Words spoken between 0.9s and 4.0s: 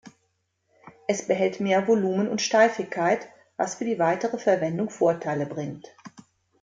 Es behält mehr Volumen und Steifigkeit, was für die